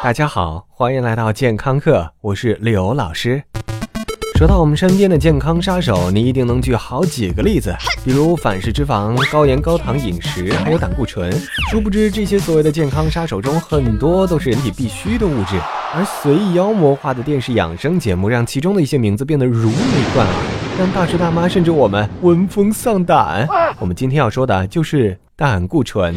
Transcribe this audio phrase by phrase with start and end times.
[0.00, 3.42] 大家好，欢迎来到健康课，我是刘老师。
[4.36, 11.32] 说到我们身边的健康杀手，你一定能举好几个例子，比如反式脂肪、高盐高糖饮食，还有胆固醇。
[11.68, 15.58] 殊不知，这些所谓的健康杀手中，很多都是人体必需的物质。
[15.92, 20.36] 而随意妖魔化的电视养生节目，让其中的一些名字变得如雷贯耳，
[20.78, 23.48] 让大叔大妈甚至我们闻风丧胆。
[23.80, 26.12] 我们今天要说的就是胆固醇。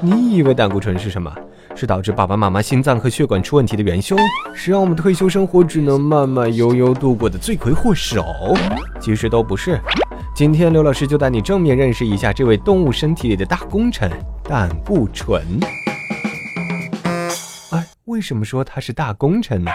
[0.00, 1.30] 你以为胆固醇是什么？
[1.74, 4.18] 是导致爸爸妈妈心脏和血管出问题的元凶，
[4.54, 8.24] 是让我们退休生活只能慢慢悠悠度过的罪魁祸首。
[8.98, 9.78] 其实都不是。
[10.34, 14.10] 今天刘老师就带你正面认识一下这位动物身体里的大功臣——
[14.48, 15.60] 胆固醇。
[17.72, 19.70] 哎，为什么说它是大功臣呢？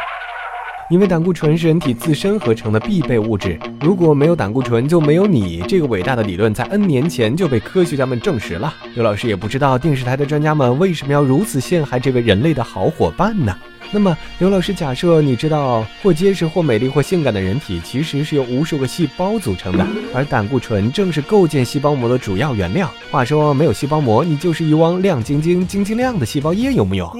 [0.90, 5.62] 因为胆固醇是人体自身合成的必备物质，如果没有胆固醇，就没有你。
[5.68, 8.74] 这个伟大的理论在 N 年前就被科学家们证实了。
[8.96, 13.54] 刘老师也不知道电视台的专家们为什么要如此陷害这位人类的好伙伴呢？
[13.91, 22.90] 那么，刘老师假设你知道，或结实、或美丽、或性感的人体其实是由无数个细胞组成的，而胆固醇正是构建细胞膜的主要原料。
[23.12, 27.12] 话说，没有细胞膜，你就是一汪亮晶晶、晶晶亮的细胞液，有木有？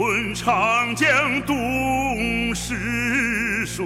[0.00, 1.06] 滚长江
[1.42, 3.84] 东逝水。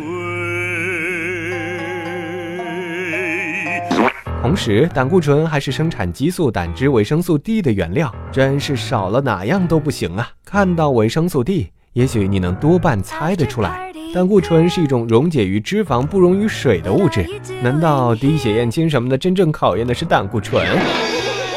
[4.40, 10.30] 同时，胆固醇还是生产激素、胆汁、维生素 D 的原料，真是少了哪样都不行啊！
[10.44, 11.72] 看到维生素 D。
[11.94, 17.26] 也许你能多半猜得出来，胆固醇是一种溶解于脂肪、不溶于水的物质。
[17.60, 20.64] 难道滴血验亲什么的，真正考验的是胆固醇？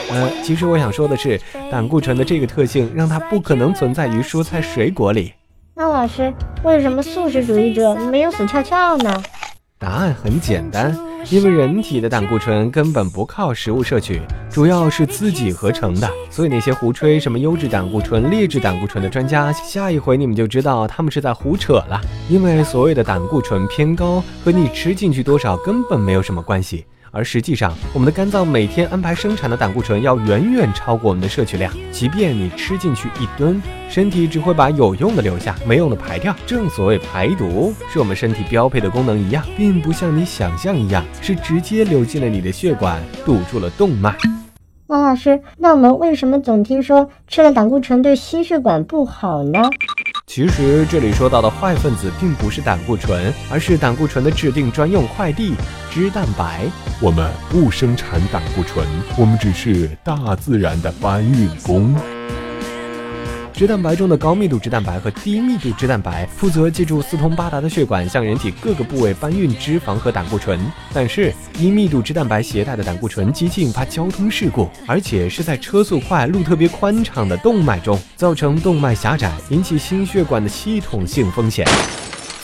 [0.09, 1.39] 呃，其实我想说的是，
[1.71, 5.33] 胆固醇的这个特性让它不可能存在于蔬菜水果里。
[5.75, 9.23] 那老师，为什么素食主义者没有死翘翘呢？
[9.77, 10.97] 答案很简单。
[11.29, 21.99] 因为人体的胆固醇根本不靠食物摄取，主要是自己合成的，所以那些胡吹什么优质胆固醇、劣质胆固醇的专家，下一回你们就知道他们是在胡扯了。
[22.29, 26.85] 因为所谓的胆固醇偏高和你吃进去多少根本没有什么关系。
[27.17, 31.73] 而实际上，我们的肝脏每天安排生产的胆固醇要远远超过我们的摄取量。
[31.91, 36.35] 即便你吃进去一吨，身体只会把有用的留下，没用的排掉。
[36.45, 44.15] 正所谓排毒是我们身体标配的功能一样，并不像你想象一样是直接流进了你的血管，堵住了动脉。
[44.85, 49.59] 王老师，那我们为什么总听说吃了胆固醇对心血管不好呢？
[50.27, 55.53] 其实这里说到的坏分子并不是胆固醇，而是胆固醇的制定专用快递——
[55.89, 56.65] 脂蛋白。
[57.01, 58.85] 我们不生产胆固醇，
[59.17, 61.95] 我们只是大自然的搬运工。
[63.57, 70.59] 脂蛋白中的高密度脂蛋白和低密度脂蛋白负责借助四通八达的血管向人体各个部位搬运脂肪和胆固醇。
[70.93, 81.65] 但是低密度脂蛋白携带的胆固醇极易引发交通事故，而且是在车速快、路特别宽敞的动脉中，造成动脉狭窄，引起心血管的系统性风险。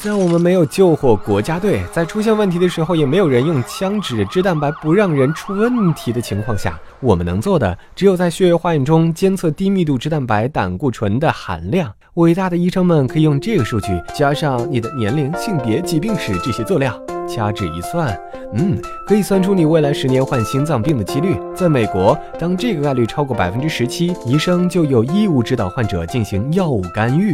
[0.04, 11.90] 在我们没有救火国家队，在出现问题的时候，也没有人用枪指着脂蛋白不让人出问题的情况下，我们能做的只有在血液化验中监测低密度脂蛋白胆固醇的含量。
[12.16, 16.94] 伟大的医生们可以用这个数据加上你的年龄、性别、疾病史这些做料，
[17.26, 18.14] 掐指一算，
[18.56, 18.78] 嗯，
[19.08, 21.40] 可以算出你未来十年患心脏病的几率。
[21.56, 27.34] 在美国，当这个概率超过百分之十七，医生就有义务指导患者进行药物干预。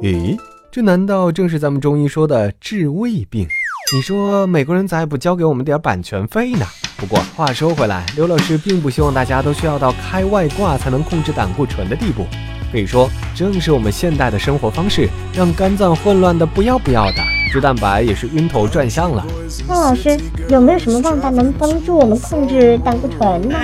[0.00, 0.34] 诶？
[0.70, 3.48] 这难道正是咱们中医说的治胃病？
[3.94, 6.66] 你说美国人咋也不交给我们点版权费呢？
[6.98, 12.26] 不过话说回来，刘老师并不希望大家都需要到开外挂才能控制胆固醇的地步。
[12.70, 19.26] 可以说，正是我们现代的生活方式，让肝脏混乱的不要不要的，脂蛋白也是晕头转向了。
[19.66, 20.20] 那老师
[20.50, 23.56] 有没有什么办法能帮助我们控制胆固醇呢？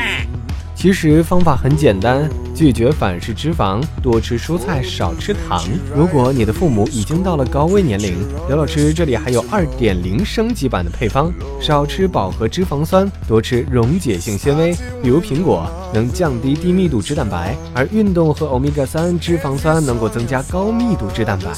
[0.75, 5.60] 其实方法很简单，拒绝反式脂肪，多吃蔬菜，少吃糖。
[5.94, 8.16] 如果你的父母已经到了高危年龄，
[8.47, 21.50] 刘老师这里还有二点零升级版的配方：少吃饱和脂肪酸，多吃溶解性纤维，比如苹果，能降低低密度脂蛋白；而运动和欧米伽三脂肪酸能够增加高密度脂蛋白。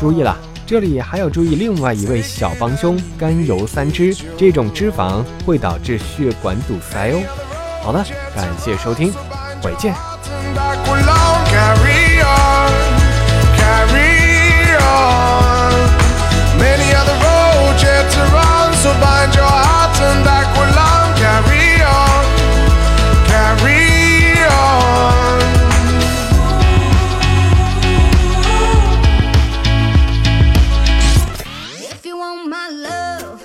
[0.00, 0.34] 注意了，
[0.66, 7.20] 这里还要注意另外一位小帮凶——甘油三酯，这种脂肪会导致血管堵塞哦。
[7.82, 8.02] 好的，
[8.34, 9.12] 感谢收听，
[9.62, 10.07] 回见。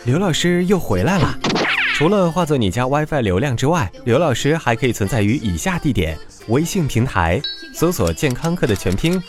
[0.05, 1.35] 刘老师又回来了。
[1.95, 6.17] 除了化作你家 WiFi 流量之外，刘老师还可以存在于以下地点：
[6.47, 7.41] 微信平台
[7.73, 9.21] 搜索“健康课”的全拼，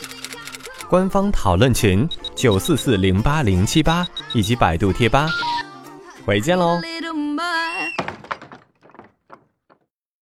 [0.89, 5.29] 官方讨论群九四四零八零七八，以及百度贴吧。
[6.25, 6.81] 回见喽。